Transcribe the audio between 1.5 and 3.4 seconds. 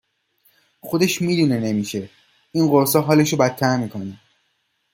نمیشه این قرصا حالش رو